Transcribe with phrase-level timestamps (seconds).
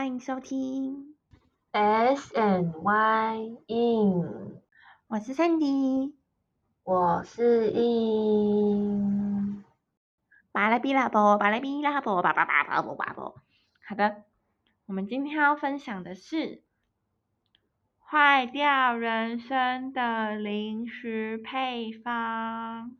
[0.00, 1.14] 欢迎收听
[1.72, 3.36] ，S N Y
[3.66, 4.62] in，
[5.08, 6.14] 我是 Sandy。
[6.84, 9.62] 我是 in。
[10.52, 13.36] 巴拉比拉波，巴拉比拉波，巴巴巴巴波巴波。
[13.86, 14.22] 好的，
[14.86, 16.62] 我们今天要分享的是
[17.98, 22.96] 坏掉人生的零食配方。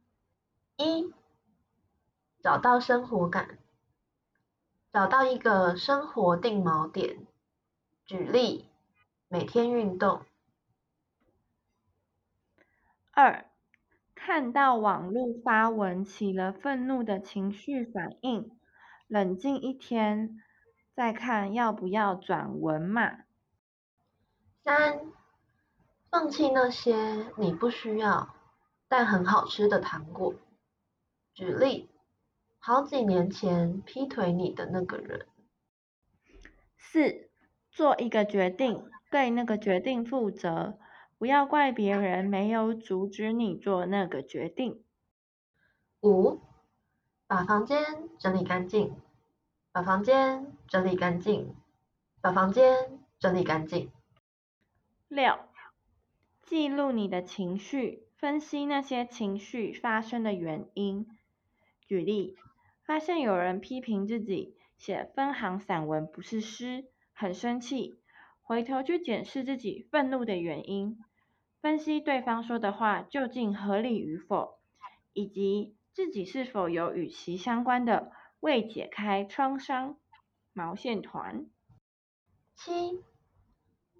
[0.76, 1.10] 一，
[2.42, 3.58] 找到生活感，
[4.92, 7.26] 找到一个生活定锚点。
[8.06, 8.68] 举例，
[9.28, 10.22] 每天运动。
[13.12, 13.48] 二，
[14.16, 18.50] 看到网络发文起了愤怒的情绪反应，
[19.06, 20.42] 冷静一天，
[20.92, 23.20] 再看要不要转文嘛。
[24.64, 25.00] 三，
[26.10, 28.34] 放弃那些你不需要
[28.88, 30.34] 但很好吃的糖果。
[31.32, 31.88] 举例，
[32.62, 35.26] 好几年前劈腿你的那个人。
[36.76, 37.30] 四，
[37.70, 40.78] 做一个决定，对那个决定负责，
[41.16, 44.84] 不要怪别人没有阻止你做那个决定。
[46.02, 46.42] 五，
[47.26, 47.82] 把房间
[48.18, 48.94] 整理干净，
[49.72, 51.56] 把房间整理干净，
[52.20, 53.90] 把房间整理干净。
[55.08, 55.38] 六，
[56.42, 61.06] 记录你的情绪，分析那些情绪发生的原因。
[61.86, 62.36] 举例，
[62.90, 68.00] 发现有人批评自己写分行散文不是诗，很生气，
[68.42, 70.98] 回头去检视自己愤怒的原因，
[71.62, 74.58] 分析对方说的话究竟合理与否，
[75.12, 79.96] 以及自己是否有与其相关的未解开创伤
[80.52, 81.46] 毛线团。
[82.56, 83.04] 七，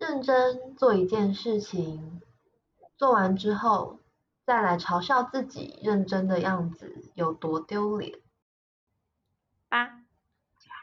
[0.01, 2.21] 认真做一件事情，
[2.97, 4.01] 做完之后
[4.45, 8.19] 再来嘲笑自己认真的样子有多丢脸。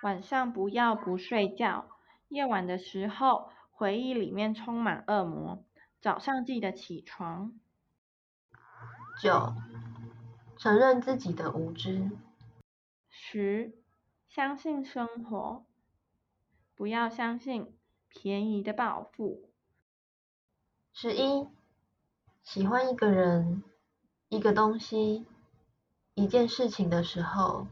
[0.01, 1.89] 八，晚上不要不睡觉，
[2.27, 5.63] 夜晚的时候回忆里面充满恶魔，
[6.01, 7.59] 早上记得起床。
[9.21, 9.53] 九，
[10.57, 12.11] 承认自己的无知。
[13.09, 13.73] 十，
[14.29, 15.65] 相信生活，
[16.75, 17.75] 不要相信
[18.09, 19.49] 便宜的报复。
[20.93, 21.47] 十一，
[22.43, 23.63] 喜欢一个人、
[24.29, 25.25] 一个东西、
[26.13, 27.67] 一件事情的时候，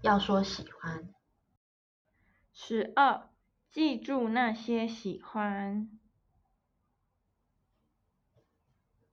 [0.00, 1.08] 要说喜欢。
[2.58, 3.28] 十二，
[3.70, 5.90] 记住那些喜欢。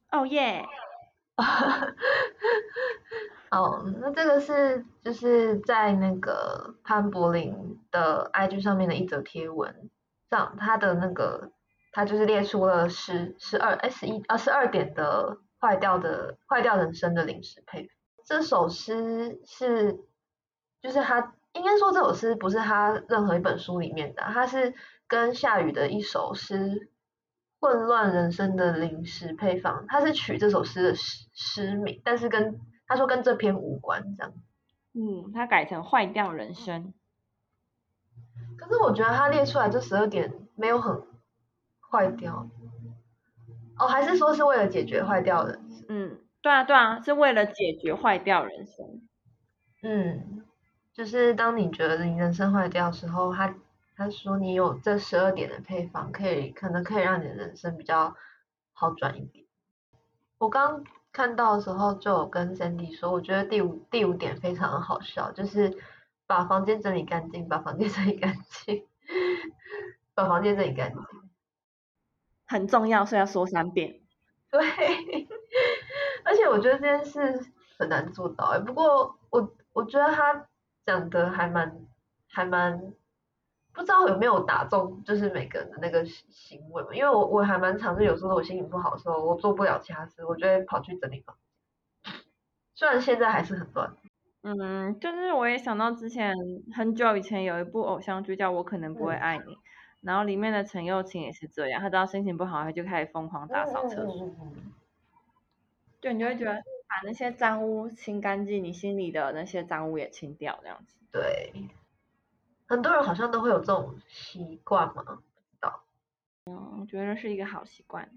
[0.10, 0.66] 哦耶！
[3.52, 9.90] 哦，那这个是就是在那个潘柏林的 IG 上面的一则贴文
[10.32, 11.52] 上，他的那个
[11.92, 17.90] 他就是列出了十十二哎十一啊十二点的坏掉的坏掉人生的零食配方。
[18.26, 20.00] 这首诗是
[20.82, 24.74] 就是他应该说这首诗不是他任何一本书里面的，他是
[25.08, 26.90] 跟夏雨的一首诗
[27.60, 34.34] 混乱人生的零食配方，他是取这首诗的诗诗名，但是跟他说跟这篇无关这样。
[34.94, 36.94] 嗯，他改成坏掉人生。
[38.58, 41.04] 可是我觉得他列出来这十二点没有很
[41.92, 42.50] 坏掉，
[43.78, 45.60] 哦，还是说是为了解决坏掉的？
[45.90, 49.02] 嗯，对啊对啊，是为了解决坏掉人生。
[49.84, 50.33] 嗯，
[50.94, 53.54] 就是当你觉得你人生坏掉的时候，他
[53.96, 58.16] 他说你有这十二点的配方，可以可能可以让你的人生比较
[58.74, 59.46] 好转一点。
[60.38, 65.78] 我刚看到的时候就有跟 Sandy 说，我觉得第五第五点非常的好笑，就是
[66.28, 68.86] 把房间整理干净，把房间整理干净，
[70.14, 71.02] 把房间整理干净。
[72.46, 74.00] 很重要，所以要说三遍。
[74.52, 74.62] 对，
[76.26, 80.46] 而且我觉得这件事很难做到哎、不过我我觉得他
[80.86, 81.80] 讲的还蛮
[82.28, 82.80] 还蛮，
[83.72, 91.36] 不知道有没有打中就是每个人的那个行行为嘛，因为我我还蛮常是有时候我心情不好的时候，我做不了其他事，我就会跑去整理房
[92.04, 92.14] 间，
[92.76, 93.96] 虽然现在还是很乱。
[94.42, 96.36] 嗯，就是我也想到之前
[96.76, 99.56] 很久以前有一部偶像剧叫《我可能不会爱你》，
[100.02, 104.30] 然后里面的陈幼卿也是这样，他只要心情不好，他就开始疯狂打扫厕所。
[106.02, 106.62] 对，你就会觉得
[106.94, 110.96] 把那些脏污清干净，你心里的那些脏污也清掉，这样子。
[111.12, 111.52] 对，
[112.68, 115.84] 很多人好像都会有这种习惯嘛，不知道。
[116.46, 118.12] 嗯，我觉得是一个好习惯。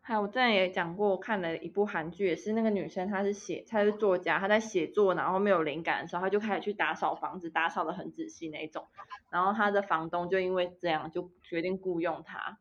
[0.00, 8.88] 还有我之前也讲过，我看了一部韩剧，也是那个女生，她是写，她是作家，她在写作，然后没有灵感的时候，她就开始去打扫房子，打扫的很仔细那一种。
[9.28, 12.58] 然后她的房东就因为这样，就决定雇佣她，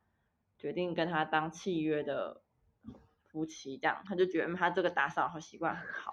[0.57, 2.41] 决定跟她当契约的
[3.37, 6.11] 夫妻，这样他就觉得他这个打扫好习惯很好。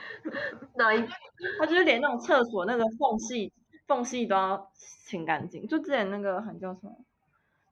[0.76, 1.06] 哪一
[1.58, 3.52] 他就是连那种厕所那个缝隙
[3.86, 4.72] 缝隙都要
[5.04, 5.68] 清干净。
[5.68, 6.92] 就之前那个很叫什么，《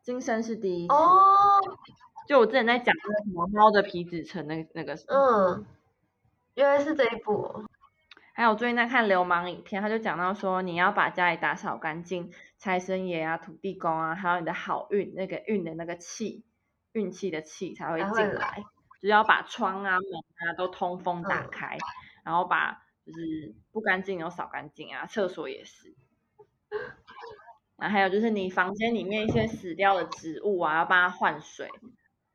[0.03, 1.79] 今生是第一次》哦，
[2.29, 5.67] 就我之前在讲那个什么猫的皮纸层那那个什么，嗯，
[6.55, 7.65] 原来是这一部哦。
[8.37, 16.45] 还有最近在看流氓影片，他就讲到说你要把家里打扫干净，财神爷啊、土地公啊，还有你的好运那个运的那个气，
[16.91, 18.65] 运气的气才会进来来，
[19.05, 21.77] 就是要把窗啊门啊都通风打嗯开，
[22.25, 25.95] 然后把就是不干净的都扫干净啊，厕所也是。
[27.77, 31.69] 然后还有就是你房间里面一些死掉的植物啊，要帮它换水，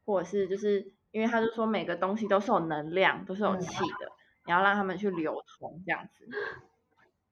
[0.05, 4.11] 或者是就是因为他就说每个东西都是有能量，都是有嗯气的，
[4.45, 6.29] 你要让他们去流通这样子。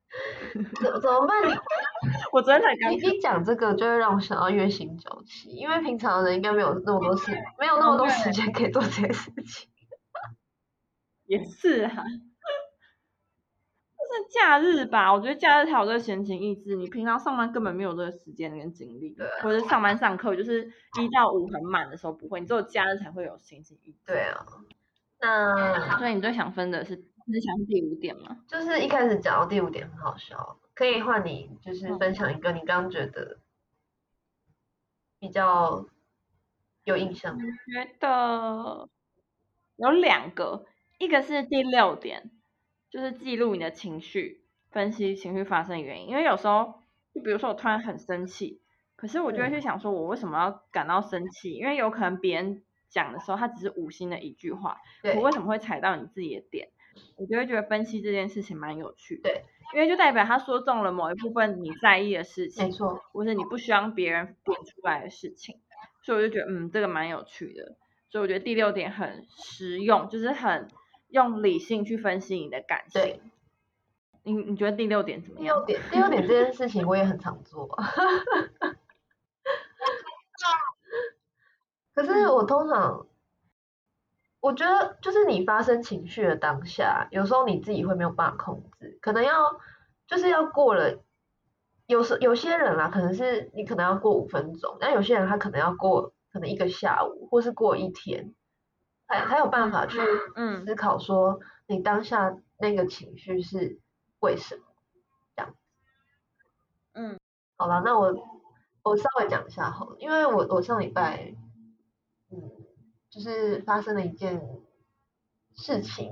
[0.81, 1.42] 怎怎么办？
[2.31, 9.69] 我昨天才刚你你讲这个就会让我想到月薪九七，因为平常人应该没有那么多时，没有那么多时间可以做这些事情。
[11.27, 11.92] 也是啊，
[13.98, 20.65] 就是假日吧，我觉得假日才有这个闲情逸致，你平常上班根本没有这个时间跟精力，对啊或者上班上课就是
[21.01, 23.98] 一到五很满的时候不会，你只有假日才会有闲情逸致。
[24.06, 24.45] 对啊，
[25.19, 28.44] 那所以你最想分的是是想第五点吗？
[28.47, 33.39] 就是一开始讲到第五点很好笑，可以换你就是嗯分享一个你刚刚觉得
[35.19, 35.88] 比较
[36.83, 37.44] 有印象的。
[37.44, 38.89] 觉得
[39.75, 40.65] 有两个，
[41.00, 42.31] 一个是第六点，
[42.89, 46.09] 就是记录你的情绪，分析情绪发生的原因。
[46.09, 46.81] 因为有时候，
[47.13, 48.62] 就比如说我突然很生气，
[48.95, 51.53] 可是我就会嗯去想说，我为什么要感到生气？
[51.53, 54.77] 因为有可能别人讲的时候，他只是无心的一句话，
[55.15, 56.69] 我为什么会踩到你自己的点？
[57.15, 65.59] 我就会觉得分析这件事情蛮有趣的，对，因为就代表他说中了某一部分你在意的事情没，错，或是你不希望别人点出来的事情，
[66.03, 67.75] 所以我就觉得嗯，这个蛮有趣的。
[68.09, 70.69] 所以我觉得第六点很实用，就是很
[71.09, 73.21] 用理性去分析你的感对性。
[74.23, 75.79] 你你觉得第六点怎么样第六？
[75.79, 77.67] 点，第六点这件事情我也很常做。
[81.94, 83.06] 可是我通常，
[84.47, 89.59] 我觉得就是你发生情绪的当下，有时候你自己会没有办法控制，可能要
[90.07, 91.03] 就是要过了，
[91.85, 98.33] 有时有些人啊，可能是你可能要过五分钟，但有些人他可能要过可能一个下午，或是过一天，
[99.09, 99.99] 才才有办法去
[100.35, 103.81] 嗯思考说你当下那个情绪是
[104.19, 104.63] 为什么
[105.35, 105.53] 这样。
[106.94, 107.19] 嗯
[107.57, 108.13] 好了，那我
[108.83, 111.35] 我稍微讲一下好了，因为我我上礼拜，
[112.31, 112.51] 嗯，
[113.17, 114.39] 就是发生了一件
[115.55, 116.11] 事情，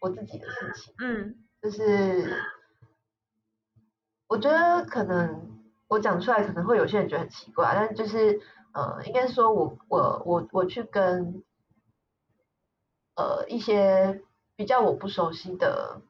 [0.00, 1.36] 我自己的事情，嗯。
[1.62, 2.42] 就是
[4.26, 8.40] 我觉得可能我讲出来可能会有些人觉得很奇怪，但就是
[8.74, 11.44] 呃，应该说我我我我去跟
[13.14, 14.20] 呃一些
[14.56, 16.02] 比较我不熟悉的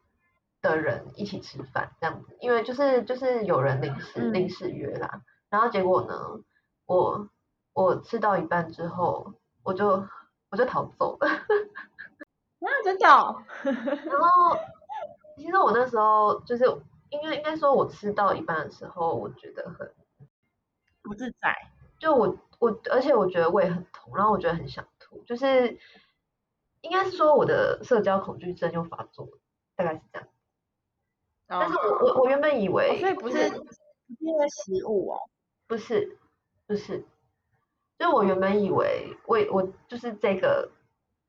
[0.62, 4.32] 的人一起吃饭这样子，因为就是就是有人临时嗯。
[4.32, 6.40] 临时约啦，然后结果呢，
[6.86, 7.28] 我
[7.74, 9.86] 我吃到一半之后，我就
[10.50, 11.28] 我就逃走了。
[12.62, 14.56] 啊，真的哦、然后
[15.36, 16.64] 其实我那时候就是
[17.10, 19.92] 应该应该说，我吃到一半的时候，我觉得很
[21.02, 21.52] 不自在。
[21.98, 25.78] 就我我而且我觉得胃很痛，然后我觉得很想吐，就是
[26.82, 29.38] 应该是说我的社交恐惧症又发作了，
[29.76, 30.28] 大概是这样。
[31.48, 33.80] 但是我我我原本以哦为，所以不是不是
[34.20, 35.18] 因为食物哦。
[35.66, 36.18] 不是
[36.66, 37.04] 不是，
[37.98, 40.70] 就我原本以为我我就是这个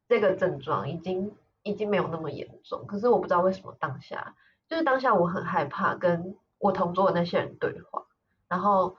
[0.07, 4.35] 这个症状已经已经没有那么严重，可是我不知道为什么当下
[4.67, 8.05] 就是当下我很害怕跟我同桌的那些人对话，
[8.47, 8.97] 然后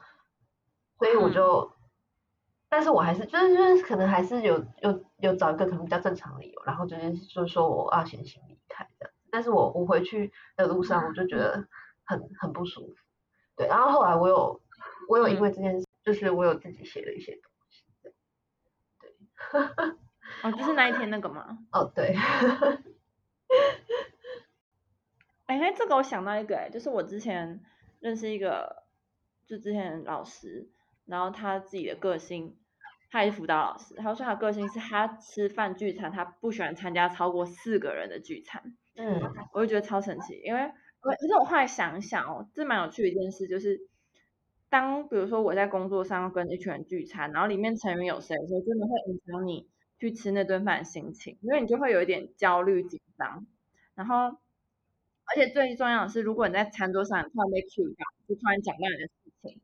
[0.99, 1.73] 所以我就，
[2.69, 11.67] 但是我还是就是就是可能还是有有有找一个可能比较正常理由，然后就是就是说我要先行离开这样子，但是我我回去的路上我就觉得
[12.05, 12.95] 很很不舒服。
[13.57, 14.61] 对，然后后来我有
[15.09, 17.54] 我有因为这件事，就是我有自己写了一些东西。
[20.43, 21.59] 哦，就是那一天那个吗？
[21.73, 22.15] 哦，对，
[25.47, 27.61] 哎，那这个我想到一个，哎，就是我之前
[28.01, 28.85] 认识一个，
[29.47, 30.69] 就之前老师，
[31.07, 32.57] 然后他自己的个性
[33.11, 38.77] 他也是辅导老师，他说他个性是他吃饭聚餐，他不喜欢参加超过四个人的聚餐。
[38.97, 39.21] 嗯，
[39.53, 40.73] 我就觉得超神奇，因为
[41.03, 43.81] 我可是我后来想一想哦，这蛮有趣的一件事，就是
[44.75, 49.69] 当比如说我在工作上跟一群人聚餐，然后里面成员有谁的时候，真的会影响你
[50.01, 53.47] 去吃那顿饭的心情，因为你就会有一点焦虑紧张，
[53.95, 59.13] 然后而且最重要的是，如果你在餐桌上突然被 cue 到，就突然讲到你的事
[59.43, 59.61] 情，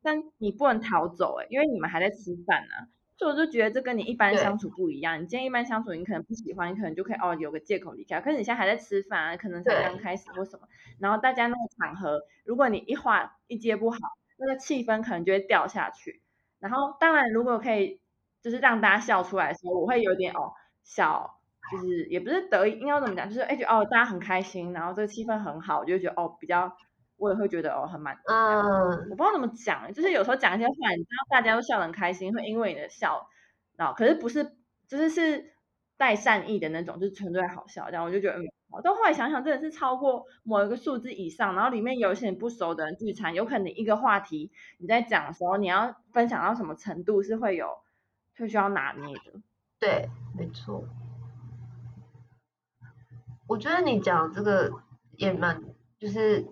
[0.00, 2.88] 但你不能逃走哎，因为你们还在吃饭呢。
[3.18, 5.22] 所以我就觉得这跟你一般相处不一样。
[5.22, 8.22] 你今天一般相处，你可能不喜欢，你可能就可以哦有个借口离开。
[8.22, 10.66] 可是你现在还在吃饭啊，可能才刚开始或什么，
[10.98, 13.98] 然后大家那个场合，如果你一话一接不好，
[14.36, 16.22] 那个气氛可能就会掉下去。
[16.58, 18.00] 然后当然如果可以，
[18.42, 20.52] 就是让大家笑出来的时候，我会有点哦
[20.84, 21.40] 小，
[21.70, 26.76] 就是也不是得意，应该怎么讲，就是哎觉得哦大家很开心，然后这个气氛很好，我就觉得哦比较。
[27.18, 28.14] 我也会觉得哦，很满。
[28.26, 33.26] 嗯，我不知道怎么讲，就是有时候讲一些话，你知道大家都笑得很开心，会因为你的笑，
[33.74, 34.44] 然后可是不是，
[34.86, 35.54] 就是是
[35.96, 37.86] 带善意的那种，就是纯粹好笑。
[37.86, 38.80] 这样我就觉得嗯，好。
[38.82, 47.78] 但后来想想，真的是超过某一个数字以上，然后里面有一些不熟的人聚餐，有可能一个话题你在讲的时候，你要分享到什么程度是会有，
[48.36, 49.40] 就需要拿捏的。
[49.78, 50.84] 对，没错。
[53.46, 54.72] 我觉得你讲这个
[55.16, 55.62] 也蛮，
[55.98, 56.46] 就是。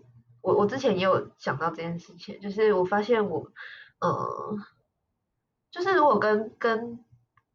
[0.44, 3.50] 我我之前也有想到这件事情，就是我发现我，
[3.98, 4.58] 呃，
[5.70, 7.02] 就是如果跟跟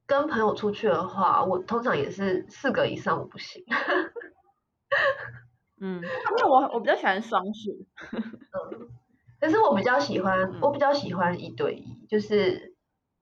[0.08, 3.64] 跟朋友出去的话，我通常也是四个以上我不行。
[5.80, 7.86] 嗯， 因为我我比较喜欢双数。
[8.12, 8.90] 嗯，
[9.40, 12.76] 可是我比较喜欢我比较喜欢一对一，就是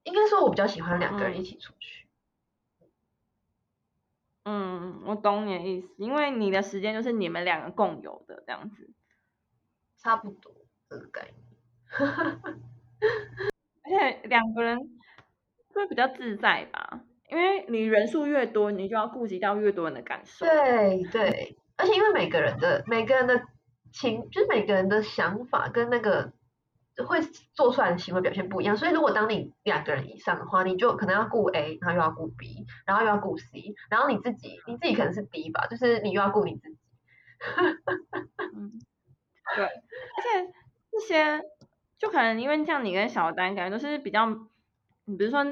[0.04, 2.06] 应该说我比较喜欢两个人一起出去。
[4.44, 8.90] 嗯，我懂你的意思，因为你的时间就是你们两个共有的这样子。
[10.00, 10.52] 差不多
[10.88, 11.34] 这个概念，
[13.82, 14.78] 而且两个人
[15.74, 20.46] 会比较自在吧，因为你人数越多，你就要顾及到越多人的感受。
[20.46, 23.42] 对对，而且因为每个人的每个人的
[23.92, 26.32] 情，就是每个人的想法跟那个
[27.06, 27.20] 会
[27.54, 36.76] 做出来的行为表现不一样，所以如果当你两个人以上的话，你就可能要顾 A，然后又要顾 B，然后又要顾 C，然后你自己你自己可能是 D 吧，就是你又要顾你自己。
[38.54, 38.72] 嗯
[39.54, 40.52] 对，而且
[40.90, 41.40] 这些
[41.98, 44.28] 就可能因为像你跟小丹感觉都是比较，
[45.04, 45.46] 你比如说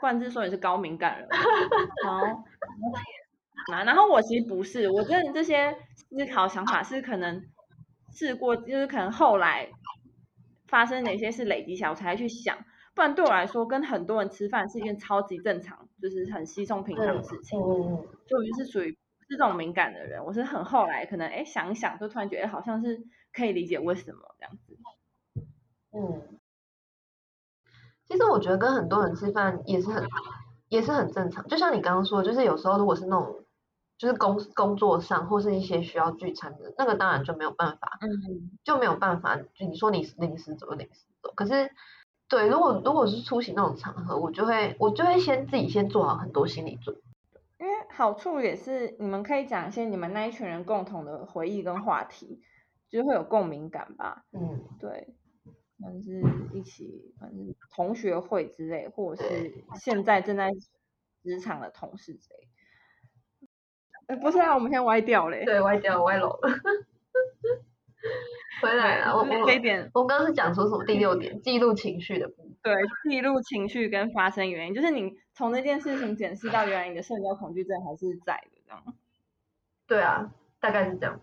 [0.00, 1.28] 冠之说你是高敏感人，
[3.72, 7.42] 好，然后我其实不是，我真的这些思考想法是可能
[8.12, 9.68] 试过，就是可能后来
[10.66, 12.56] 发生哪些事累积起来我才去想，
[12.94, 18.96] 不然对我来说跟很多人吃饭是一件超级正常，就是很稀松平常的事情，就我就是属于
[19.28, 23.06] 这种敏感的人，我是很后来可能哎想一想就突然觉得好像是。
[23.32, 24.78] 可以理解为什么这样子。
[25.92, 26.38] 嗯，
[28.08, 30.08] 其实我觉得跟很多人吃饭也是很
[30.70, 31.46] 也是很正常。
[31.46, 33.44] 就像你刚刚说，就是有时候如果是那种
[33.98, 39.36] 就是工工作上或是一些需要聚餐的，那个当然就没有办法，嗯，就没有办法。
[39.36, 41.32] 就你说你临时走就临时走。
[41.34, 41.70] 可是，
[42.28, 47.02] 对，如果如果是出席那种场合，我就会我就会先自己先做好很多心理准备。
[47.58, 52.42] 因为好处也是你们可以讲一些你们那一群人共同的回忆跟话题。
[52.88, 55.16] 就会有共鸣感吧，嗯，对，
[55.76, 56.22] 可能是
[56.54, 60.52] 一起，反正同学会之类，或者是现在正在
[61.24, 62.48] 职场的同事之类。
[64.06, 65.44] 哎，不是啊，我们现在歪掉嘞。
[65.44, 66.48] 对，歪掉，歪楼了。
[68.62, 70.84] 回来了，我我这点，我刚刚是讲说什么？
[70.84, 72.56] 第六点，记录情绪的部分。
[72.62, 72.74] 对，
[73.10, 78.82] 记录情绪跟发生原因，就是你从那件事情检视到，原来你的社交恐惧症还是在的，这样。
[79.86, 81.20] 对啊，大概是这样。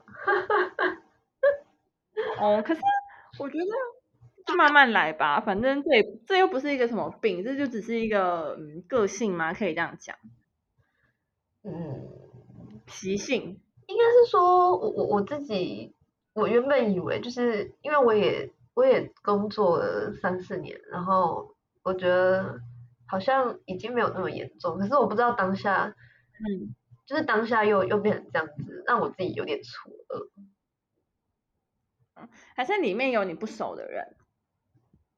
[2.39, 2.81] 哦，可是
[3.39, 3.65] 我觉得
[4.45, 5.89] 就慢慢来吧，反正这
[6.27, 10.15] 这又不是一个什么病，这就只是一个嗯个性嘛，可以这样讲。
[12.93, 15.95] 嗯，习性应该是说，我我我自己，
[16.33, 22.61] 我原本以为就是因为我也我也工作了三四年，然后我觉得
[23.07, 25.95] 好像已经没有那么严重，可是我不知道当下，
[26.39, 26.73] 嗯，
[27.05, 30.29] 就是当下又又变成这样子，让我自己有点错愕。
[32.55, 34.15] 还是里面有你不熟的人？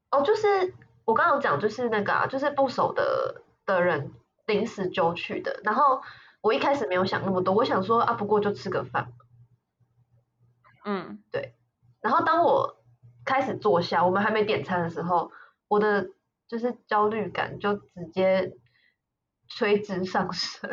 [0.10, 4.12] 哦，就是我刚刚讲，就是那个，就是不熟的的人
[4.48, 5.60] 临时揪去的。
[5.64, 6.02] 然后
[6.46, 9.14] 我一开始没有想那么多，我想说啊，不过就吃个饭。
[10.86, 11.56] 嗯，对。
[12.02, 12.84] 然后当我
[13.26, 15.32] 开始坐下，我们还没点餐的时候，
[15.68, 16.12] 我的
[16.48, 18.56] 就是焦虑感就直接
[19.48, 20.70] 垂直上升，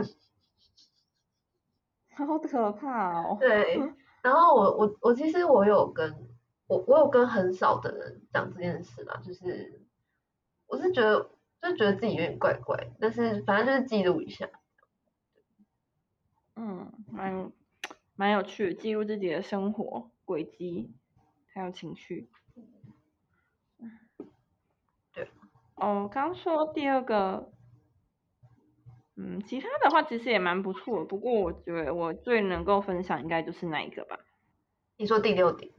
[2.19, 3.38] 好可怕哦。
[3.41, 3.81] 对。
[4.23, 6.29] 然后我我我其实我有跟
[6.67, 9.81] 我我有跟很少的人讲这件事吧，就是
[10.67, 11.31] 我是觉得
[11.62, 14.50] 就觉得自己有点怪怪，但是反正就是记录一下。
[16.56, 17.52] 嗯，蛮
[18.14, 20.90] 蛮有趣的，记录自己的生活轨迹，
[21.52, 22.28] 还有情绪。
[25.12, 25.28] 对。
[25.76, 27.52] 哦，刚说第二个，
[29.16, 34.18] 嗯，其他的话其实也蛮不错的，不过我觉得我最能够分享应该就是那一个吧。
[34.97, 35.73] 你说第六点。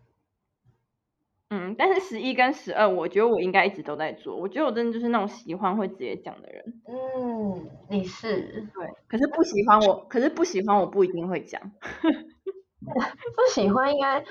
[1.51, 4.35] 嗯，但是十一跟十二，我觉得我应该一直都在做。
[4.35, 6.81] 我觉得我真的就是那种喜欢会直接讲的人。
[6.87, 8.67] 嗯，你是。
[8.73, 11.61] 对，可是不喜欢我，可是不喜欢我不一定会讲。
[13.35, 14.23] 不喜欢应该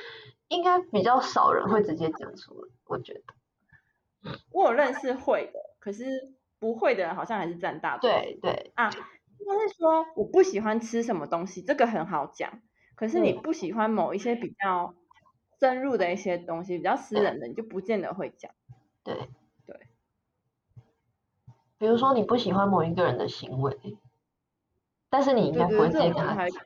[0.48, 3.22] 应该比较少人会直接讲出来，我觉得。
[4.52, 8.16] 我有认识会的，可是不会的人好像还是占大多数。
[8.16, 12.60] 对对啊，应该是说我不喜欢吃什么东西，这个很好讲。
[12.96, 14.94] 可是你不喜欢某一些比较。
[15.62, 18.50] 深入的一些东西比较私人的，你就不见得会讲。
[19.04, 19.14] 对
[19.64, 19.76] 对，
[21.78, 23.78] 比如说你不喜欢某一个人的行为，
[25.08, 26.64] 但是你应该不会直接跟他讲。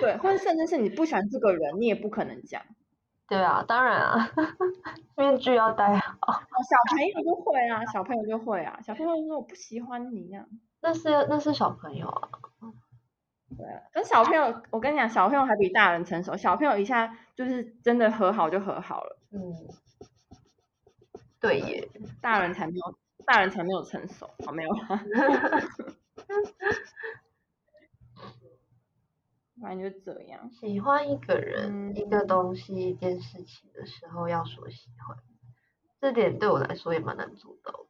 [0.00, 2.62] 对，或者甚至是你不喜欢这个人，你也不可能讲。
[3.28, 4.30] 对啊，当然啊，
[5.18, 6.16] 面具要戴好。
[6.22, 10.46] 小朋友就会啊，小朋友就会啊，小朋友说我不喜欢你呀。
[10.80, 12.30] 那是那是小朋友啊。
[13.56, 16.36] 对，跟小朋友，我跟你讲，小朋友还比大人成熟。
[16.36, 19.18] 小朋友一下就是真的和好就和好了。
[19.30, 19.38] 嗯，
[21.40, 21.88] 对耶，
[22.20, 24.70] 大人才没有，大人才没有成熟，好没有。
[29.60, 30.50] 反正就这样。
[30.50, 35.16] 喜欢一个人、一个东西、一件事情的时候，要说喜欢，
[36.00, 37.86] 这点对我来说也蛮难做到的。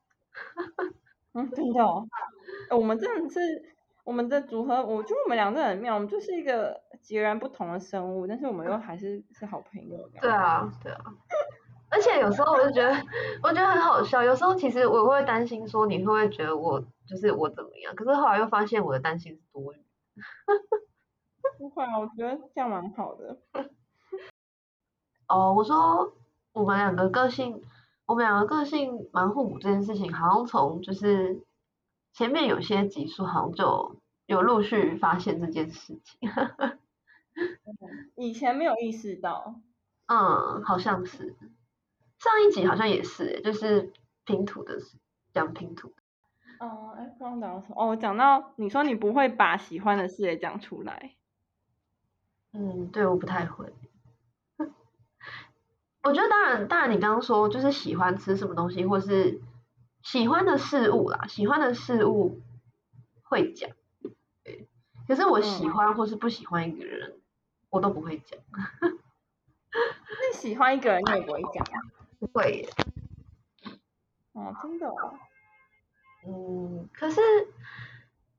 [1.35, 1.83] 嗯，真的，
[2.76, 3.72] 我们真的是。
[4.04, 10.11] 我们的组合，我觉得我们两个很妙，我们就是一个截然不同的生物，但是我们又还是是好朋友。
[10.21, 11.00] 对啊，对啊。
[11.88, 12.92] 而且有时候我就觉得，
[13.44, 14.23] 我觉得很好笑。
[14.25, 17.94] 有时候其实我会担心说，你会不会觉得我就是我怎么样？
[17.94, 19.76] 可是后来又发现我的担心是多余。
[21.59, 23.37] 不会啊，我觉得这样蛮好的。
[25.29, 26.12] 哦，我说
[26.53, 27.62] 我们两个个性，
[28.07, 31.40] 我们两个个性蛮互补这件事情，好像从就是。
[32.12, 33.96] 前面有些集数好像就
[34.27, 36.31] 有陆续发现这件事情，
[38.16, 39.55] 以前没有意识到，
[40.07, 41.35] 嗯，好像是
[42.18, 43.92] 上一集好像也是，就是
[44.25, 44.79] 拼图的
[45.33, 45.92] 讲拼图。
[46.61, 47.92] 哦，哎，刚讲什么？
[47.92, 51.14] 哦，讲到你说你不会把喜欢的事也讲出来。
[52.53, 53.72] 嗯，对，我不太会。
[56.05, 59.40] 我觉得当然，当然你刚刚说就是喜欢吃什么东西，或是。
[60.03, 62.41] 喜欢的事物啦，喜欢的事物
[63.23, 63.71] 会讲，
[64.43, 64.69] 对。
[65.07, 67.21] 可是我喜欢或是不喜欢一个人，
[67.71, 68.38] 我都不会讲。
[69.73, 71.81] 那喜欢一个人你也不会讲啊？
[72.19, 72.69] 不会。
[74.33, 75.15] 哦，真的哦。
[76.27, 77.21] 嗯，可是，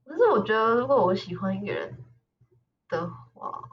[0.05, 1.97] 可是我觉得如果我喜欢一个人
[2.87, 3.69] 的话，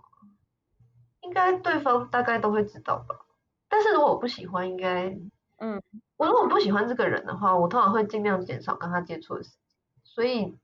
[1.23, 3.27] 应该对方大概都会知道吧。
[3.69, 5.17] 但是如果我不喜欢，应该，
[5.59, 5.83] 嗯。
[6.21, 9.59] 我如果不喜欢这个人的话，我通常会尽量减少跟他接触的时间，
[10.05, 10.59] 所以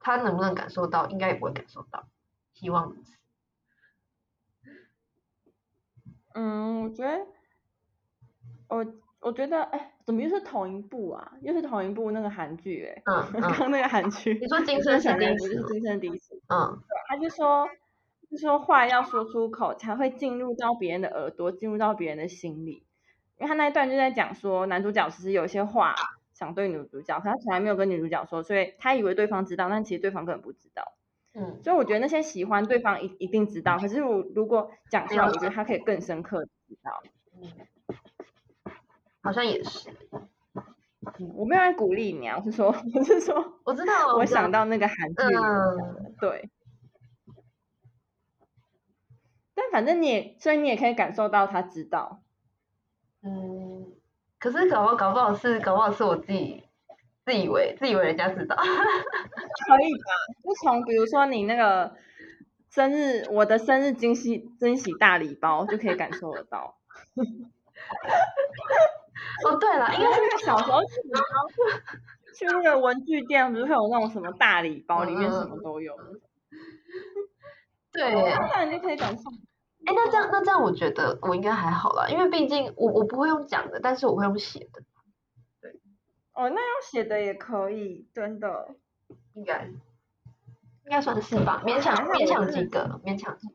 [0.00, 2.06] 他能不能感受到，应该也不会感受到，
[2.52, 3.12] 希望如此。
[6.34, 7.26] 嗯，我觉得，
[8.68, 8.86] 我
[9.20, 11.32] 我觉得，哎，怎么又是同一部啊？
[11.40, 17.66] 又是同一部那个韩剧，哎，嗯， 刚那个韩剧，你说《今生第一次》，不是《今生第一次》，嗯，他就说，
[18.30, 22.84] 就说话要说出口，才会进入到别人的耳朵，进入到别人的心里。
[23.38, 25.94] 因为他那一段就在讲说，男主角其实有一些话
[26.32, 30.94] 想对女主角，可他从来没有跟女主角说，所以他以为对方知道，但其实对方根本不知道。
[31.34, 37.02] 嗯，所以我觉得那些喜欢对方一一定知道，可是我如果讲出来，我觉得他可以更深刻知道。
[37.40, 37.52] 嗯，
[39.22, 39.90] 好像也是。
[41.18, 45.22] 嗯，我没有在鼓励你啊，我是说，我是说， 我知道，我想到那个韩剧，
[46.20, 46.50] 对。
[49.54, 52.22] 但反正你也，所以你也可以感受到他知道。
[53.22, 53.86] 嗯，
[54.38, 56.64] 可是搞不搞不好是搞不好是我自己
[57.24, 58.62] 自以为自以为人家知道，可
[59.82, 60.12] 以吧？
[60.44, 61.94] 就从比如说你那个
[62.70, 66.78] 生日，我的生日惊喜惊喜大礼包就可以感受得到。
[69.46, 70.80] 哦，对了，应该是那个小时候
[72.34, 75.94] 去 那个文具店，不是会有那种什么大礼包，里面什么都有。
[77.92, 78.02] 对，
[78.52, 79.22] 那你就可以感受。
[79.88, 84.82] 哎，那这样那这样，我觉得我应该还好啦，因为毕竟我我不会用讲的，但是我会用写的。
[85.62, 85.80] 对。
[86.34, 88.74] 哦，那用写的也可以，真的。
[89.34, 89.64] 应该
[90.84, 93.54] 应该算是吧，勉强勉强及格，勉强及格。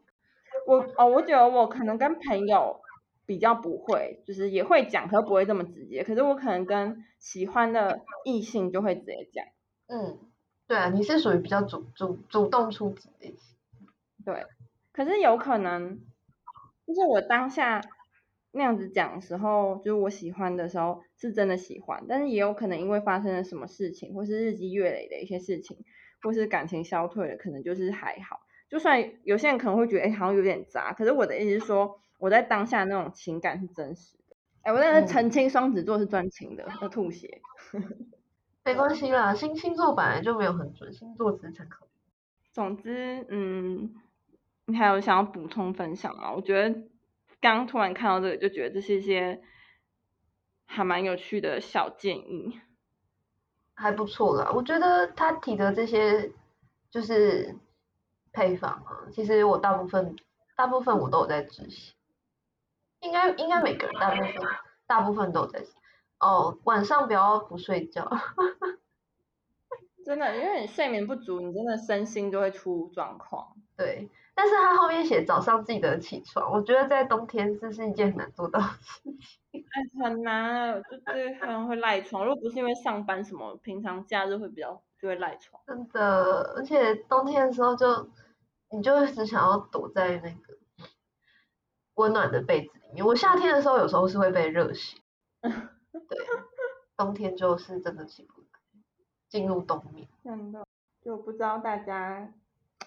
[0.65, 2.82] 我哦，我觉得我可能跟朋友
[3.26, 6.04] 比较不会，就是也会讲，可是不会这么直接。
[6.04, 9.46] 可是我可能跟喜欢的异性就会直接讲。
[9.88, 10.17] 嗯，
[10.65, 13.58] 对啊，你是属于比较主主主动出击类型。
[14.24, 14.46] 对，
[14.93, 16.00] 可是有可能，
[16.86, 17.82] 就是我当下
[18.52, 25.78] 那样子讲的时候，就是我喜欢的时候是真的喜欢，但是也有可能因为发生了什么事情，或是日积月累的一些事情，
[26.22, 28.41] 或是感情消退了，可能就是还好。
[28.69, 34.36] 就算有些人可能会觉得，哎，好像有点杂，可是我的意思是说，我在当下那种情感是真实的。
[34.63, 37.41] 哎，我在澄清，双子座是专情的，要吐血。
[38.63, 41.86] 没关系啦，星星座本来就没有很准，星座只是参考。
[42.52, 43.93] 总之，嗯，
[44.65, 46.32] 你还有想要补充分享吗？
[46.34, 46.82] 我觉得
[47.41, 49.41] 刚突然看到这个，就觉得这是一些
[50.65, 52.60] 还蛮有趣的小建议，
[53.73, 54.52] 还不错啦。
[54.54, 56.32] 我觉得他提的这些
[56.89, 57.58] 就是。
[58.36, 60.15] 配方啊，其实我大部分
[60.56, 61.93] 大部分我都有在执行，
[63.02, 64.34] 应该应该每个人大部分
[64.88, 65.63] 大部分都有在
[66.19, 68.10] 哦，晚上不要不睡觉，
[70.04, 73.56] 真的，因为你睡眠不足，你真的身心就会出状况。
[73.78, 79.17] 对，但是他后面写早上记得起床，我觉得在冬天这是一件很难做到的事情。
[79.54, 85.62] 哎，很难，就是可能会赖床，如果不是因为上班什么，平常假日会比较就会赖床。
[85.67, 88.10] 真的，而且冬天的时候就。
[88.76, 90.58] 你就只想要躲在那个
[91.93, 93.06] 温暖的被子里面。
[93.06, 95.00] 我夏天的时候有时候是会被热醒，
[95.43, 96.17] 对，
[96.98, 98.48] 冬天就是真的起不来，
[99.30, 100.08] 进入冬眠。
[100.24, 100.65] 真的，
[101.06, 102.34] 就不知道大家，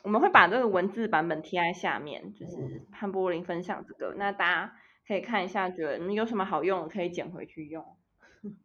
[0.06, 7.84] 我们会把这个文字版本贴在下面，就是潘柏林分享这个，那大家可以看一下，觉得你有什么好用的可以捡回去用，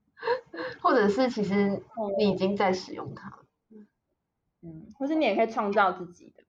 [0.84, 1.82] 或者是其实
[2.20, 3.40] 你已经在使用它，
[4.62, 6.44] 嗯，或是你也可以创造自己的。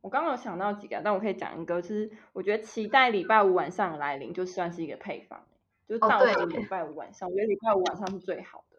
[0.00, 5.40] 我刚刚有想到几个，但我可以讲一个，就是我觉得期待礼拜五晚上来临，就算是一个配方，
[5.88, 8.78] 就是倒数礼拜五晚上，我觉得礼拜五晚上是最好的。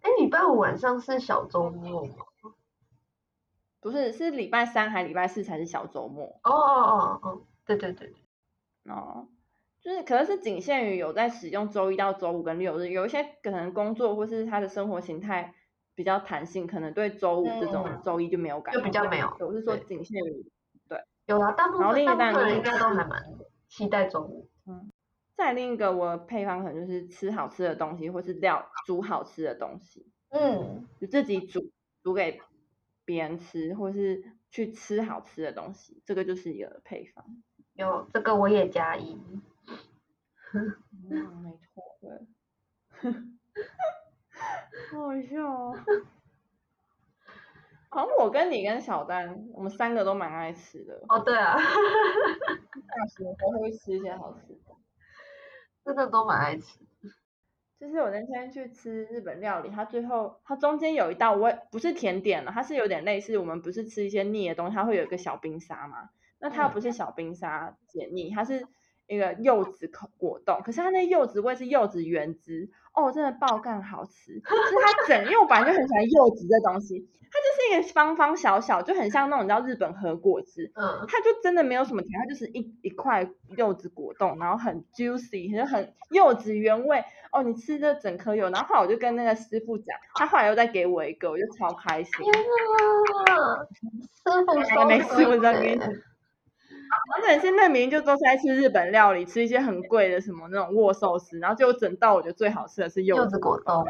[0.00, 2.24] 哎，礼拜五晚上是小周末吗？
[3.80, 6.40] 不是，是礼拜三还礼拜四才是小周末。
[6.44, 8.92] 哦哦哦哦，对对对对。
[8.92, 9.28] 哦，
[9.80, 15.54] 就是可能是仅限于有在使用周一到周五跟六日，有一些可能工作或是他的生活形态。
[15.96, 19.36] 比较弹性，可能对周五这种周一就没有感，就比较没有。
[19.40, 20.46] 我是说仅限于
[20.88, 23.22] 对，有啊，大部分大部分人应该都还蛮
[23.68, 24.48] 期待周五。
[24.66, 24.90] 嗯，
[25.36, 30.10] 再另一个我配方可能就是吃好吃的东西，或是料煮好吃的东西。
[30.30, 31.70] 嗯，就自己煮
[32.02, 32.40] 煮给
[33.10, 37.42] 别人吃，或是去吃好吃的东西，这个就是一个配方。
[37.72, 39.18] 有这个我也加一。
[40.52, 40.76] 嗯，
[41.42, 42.08] 没错，对。
[44.92, 45.76] 好笑哦！
[47.88, 51.02] 好像我跟你跟小丹，我们三个都蛮爱吃的。
[51.08, 51.56] 哦，对啊。
[51.56, 54.76] 大学都会吃一些好吃的，
[55.84, 56.78] 真的都蛮爱吃。
[57.80, 66.10] 就是我那天去吃日本料理，它最后它中间有一道，我不是甜点了，它是有点类似我们不是吃一些腻的东西，它会有一个小冰沙嘛？
[66.38, 68.66] 那它不是小冰沙解腻，它是
[69.06, 72.68] 一个柚子口果冻，可是它那柚子味是柚子原汁。
[72.94, 74.40] 哦，真的爆干好吃！
[74.40, 87.04] 就是它整，因为我本来就很喜欢柚子这东西，它就是一个方方小小，就很像那种你知道日本和果汁，嗯，它就真的没有什么甜，它就是一一块柚子果冻，然后很 juicy，就很柚子原味。
[87.32, 92.12] 哦，你吃这整颗柚，然后后来我就跟那个师傅讲，他后来又再给我一个，我就超开心。
[92.24, 92.34] 天
[93.36, 96.09] 啊，师傅说没吃过这个。
[97.14, 103.84] 而且现在明明就都是在吃日本料理，吃一些很贵的什么那种握寿司，然后就整道我觉得最好吃的是柚子果冻。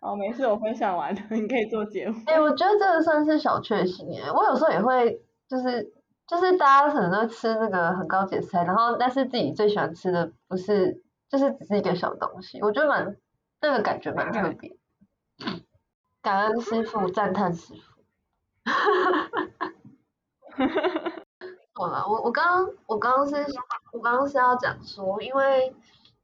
[0.00, 2.20] 哦，没事，我分享完了，你可以做节目。
[2.26, 5.92] 哎，我觉得这个算是小确幸哎，我有时候也会就是
[6.26, 13.16] 就是大家可能都吃那个很高级的菜，然后但是自己最喜欢吃的不是就是只是一个小东西，我觉得蛮
[13.60, 14.72] 那个感觉蛮特别。
[16.20, 17.91] 感恩师傅，赞叹师傅。
[18.64, 19.66] 哈哈哈
[20.50, 21.12] 哈哈！
[21.74, 23.34] 好了，我我刚刚我刚刚是，
[23.92, 25.74] 我刚刚是要讲说，因为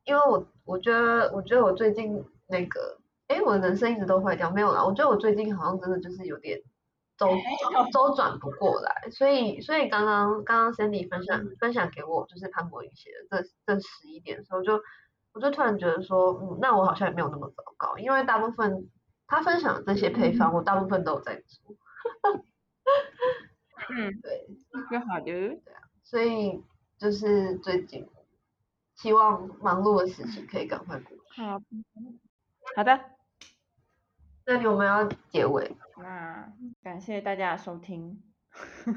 [0.05, 6.61] 因为我我觉得我觉得我最近那个，哎，我的人生一直都坏掉，没有啦，我觉得我最近好像真的就是有点
[7.17, 7.29] 周
[7.93, 14.81] 周转不过来，所以所以刚刚刚刚 candy 分享分享给我就是潘博宇写的这这十一点的时候，就
[15.33, 18.89] 我就突然觉得说，嗯，那我好像也没有那么糟糕，因为大部分
[19.27, 21.75] 他分享的这些配方，我大部分都有在做。
[23.91, 24.47] 嗯， 对，
[24.91, 25.25] 就好的。
[25.25, 26.63] 对啊，所以
[26.99, 28.09] 就是最近，
[28.97, 31.43] 希望忙碌的事情可以赶快过去。
[31.43, 31.61] 好，
[32.77, 33.01] 好的。
[34.45, 35.77] 那你有没有要结尾？
[35.99, 38.23] 那感谢大家的收听。
[38.55, 38.93] 谢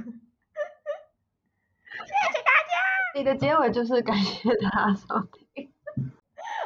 [2.06, 2.78] 谢大家
[3.16, 5.41] 你的结尾就是感谢大家收听。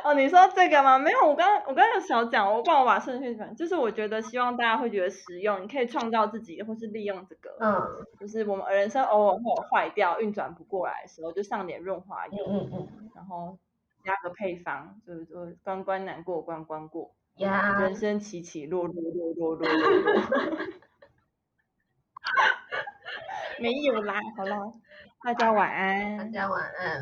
[0.06, 1.00] 哦，你说这个吗？
[1.00, 8.06] 没有，我刚刚我刚刚有小讲，我帮我把顺序讲，就是我觉得希望大家会觉得实用，你可以创造自己，或是利用这个，嗯。
[8.20, 13.10] 就是我们人生偶尔会有坏掉、运转不过来的时候，就上点润滑油，嗯嗯嗯。
[13.16, 13.58] 然后
[14.04, 20.22] 加个配方，就是说关关难过关关过，呀，人生起起落落落落落落落。
[23.58, 24.72] 没有啦，好了，
[25.24, 26.18] 大家晚安。
[26.18, 27.02] 大，家晚安，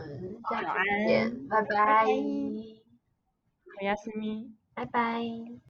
[0.50, 1.68] 下晚次见，拜拜。
[1.68, 2.06] 拜拜，
[3.84, 4.50] 我要是咪。
[4.74, 5.63] 拜拜。